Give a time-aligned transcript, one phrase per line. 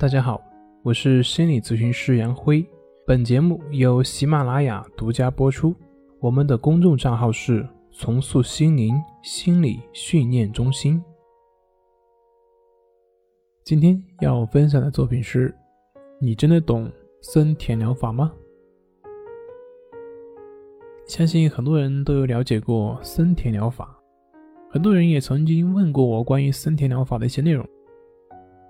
[0.00, 0.42] 大家好，
[0.82, 2.66] 我是心理咨询师杨辉。
[3.06, 5.76] 本节目由喜马拉雅独家播出。
[6.20, 11.04] 我们的公众账号是“重塑心灵心理训练中心”。
[13.62, 15.54] 今天要分享的作品是：
[16.18, 16.90] 你真的懂
[17.20, 18.32] 森田疗法吗？
[21.04, 23.94] 相信很多人都有了解过森田疗法，
[24.70, 27.68] 很多人也曾经问过我关于森田疗法的一些内容。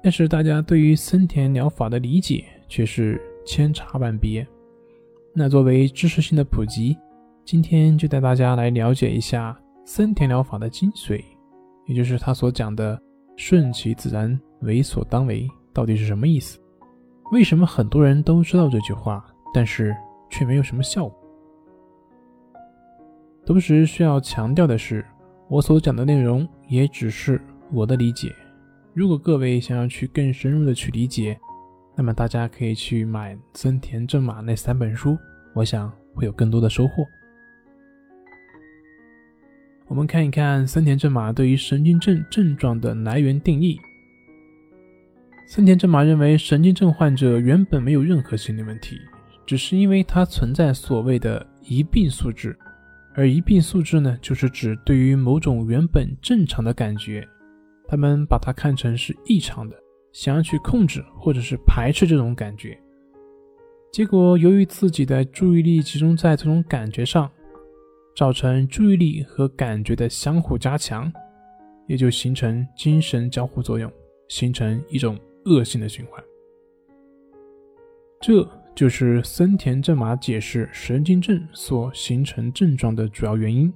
[0.03, 4.47] 但是大家对于森田疗法的理解却是千差万别。
[5.35, 6.97] 那作为知识性的普及，
[7.45, 11.23] 今天就带大家来了解一下森田疗法的精髓，
[11.87, 13.01] 也就是他所讲的
[13.37, 16.59] “顺其自然，为所当为”到底是什么意思？
[17.33, 19.25] 为什么很多人都知道这句话，
[19.55, 19.95] 但是
[20.31, 21.17] 却没有什么效果？
[23.47, 25.05] 同时需要强调的是，
[25.49, 27.41] 我所讲的内容也只是
[27.73, 28.35] 我的理解。
[28.93, 31.39] 如果各位想要去更深入的去理解，
[31.97, 35.17] 那么大家可以去买森田正马那三本书，
[35.55, 37.07] 我想会有更多的收获。
[39.87, 43.79] 我们看一看森田正马对于神经症症状的来源定义。
[45.47, 48.97] 森田正马认为，神经症患者原本没有任何心理问题，
[49.47, 52.57] 只是因为它存在所谓的疑病素质，
[53.15, 57.29] 而疑病素质呢，就是指对于某种原本正常的感觉。
[57.91, 59.77] 他们把它看成是异常的，
[60.13, 62.81] 想要去控制或者是排斥这种感觉，
[63.91, 67.29] 结果由于自己的注意力集中在这种感觉上，
[68.15, 71.13] 造成注意力和感觉的相互加强，
[71.89, 73.93] 也就形成精神交互作用，
[74.29, 76.23] 形成一种恶性的循环。
[78.21, 83.73] 这就是森田正马解释神经症所形成症状的主要原因。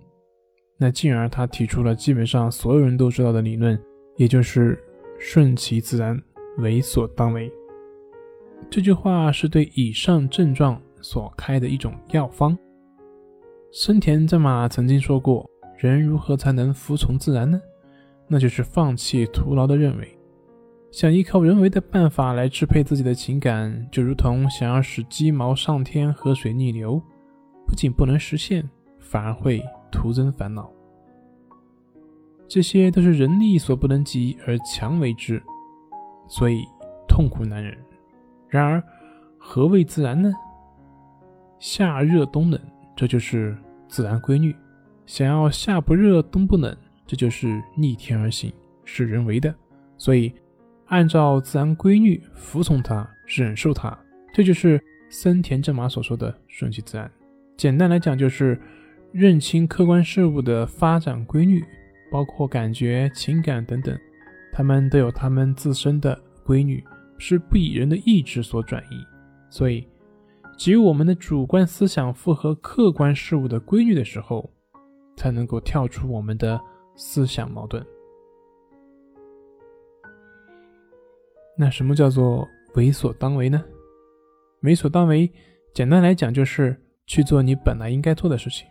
[0.78, 3.77] 那进而他提出了基本上所有人都知道的理论。
[4.17, 4.79] 也就是
[5.19, 6.20] 顺其自然，
[6.59, 7.51] 为所当为。
[8.71, 12.56] 这句话是对以上症状所开的一种药方。
[13.73, 17.61] 森田正马曾经说过：“人如何才能服从自然呢？
[18.28, 20.19] 那就是放弃徒劳的认为。
[20.93, 27.03] 想依靠人为的办法来支配自己的情感，就如同想要使鸡毛上天、河水逆流，
[27.67, 30.71] 不仅不能实现，反而会徒增烦恼。”
[32.54, 35.42] 这些都是人力所不能及而强为之，
[36.28, 36.65] 所以
[37.09, 37.76] 痛苦难忍。
[38.48, 38.81] 然而，
[39.37, 40.32] 何谓自然呢？
[41.59, 42.60] 夏热冬冷，
[42.94, 44.53] 这就是自然规律；
[45.04, 46.72] 想要夏不热冬不冷，
[47.04, 48.53] 这就是逆天而行，
[48.84, 49.53] 是人为的。
[49.98, 50.32] 所以，
[50.87, 53.98] 按照自然规律，服从它，忍受它，
[54.32, 57.10] 这就是森田正马所说的顺其自然。
[57.56, 58.56] 简单来讲，就是
[59.10, 61.60] 认清客观事物的发展规律。
[62.14, 63.98] 包括感觉、情感等等，
[64.52, 66.80] 他们都有他们自身的规律，
[67.19, 69.04] 是不以人的意志所转移。
[69.50, 69.84] 所以，
[70.56, 74.48] 只有我们的主观思想符合客观事物的规律的时候，
[75.16, 76.60] 才能够跳出我们的
[76.94, 77.84] 思想矛盾。
[81.58, 83.60] 那什么叫做为所当为呢？
[84.60, 85.28] 为所当为，
[85.72, 88.69] 简单来讲就是去做你本来应该做的事情。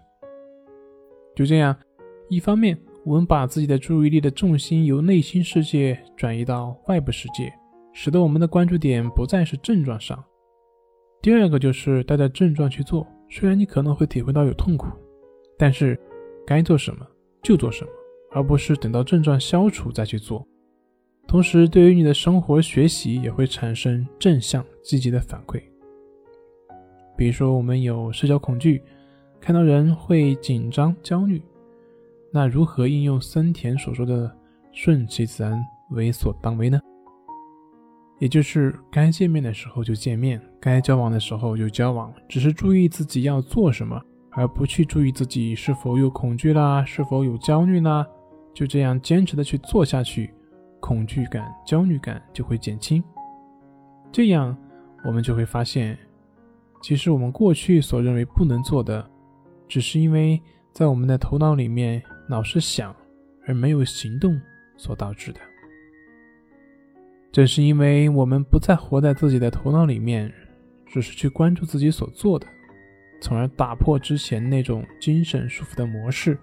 [1.35, 1.77] 就这样，
[2.29, 2.79] 一方面。
[3.05, 7.53] 我们把自己的注意力的重心由内心世界转移到外部世界，
[7.91, 10.23] 使得我们的关注点不再是症状上。
[11.21, 14.87] 第二个就是带着症状去做，虽然你可能会体会到有痛苦，
[15.57, 15.99] 但是
[16.45, 17.05] 该做什么
[17.41, 17.91] 就做什么，
[18.31, 20.45] 而不是等到症状消除再去做。
[21.27, 25.61] 同时，对于你的生活学习也会产生正向积极的反馈。
[27.17, 28.81] 比如说，我们有社交恐惧，
[29.41, 31.41] 看到人会紧张焦虑。
[32.35, 34.35] 那如何应用森田所说的
[34.73, 36.79] “顺其自然，为所当为”呢？
[38.17, 44.01] 也就是该见面的时候就见面，该交往的时候就交往，只是注意自己要做什么，
[44.31, 48.03] 而不去注意自己是否有恐惧啦，是否有焦虑啦。
[48.51, 50.33] 就这样坚持的去做下去，
[50.79, 53.03] 恐惧感、焦虑感就会减轻。
[54.11, 54.57] 这样
[55.05, 55.95] 我们就会发现，
[56.81, 59.07] 其实我们过去所认为不能做的，
[59.67, 60.41] 只是因为
[60.71, 62.01] 在我们的头脑里面。
[62.33, 62.95] 老是想
[63.45, 64.41] 而没有行动
[64.75, 65.39] 所导致的。
[67.31, 70.33] 正是因为我们不再活在自己的头脑里面，
[70.87, 72.47] 只是去关注自己所做的，
[73.21, 76.35] 从而打破之前那种精神束缚的模式，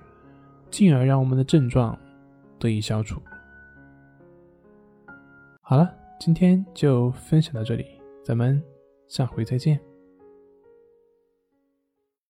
[0.70, 1.98] 进而让我们的症状
[2.56, 3.20] 得以消除。
[5.60, 7.84] 好了，今天就分享到这里，
[8.24, 8.62] 咱们
[9.08, 9.89] 下回再见。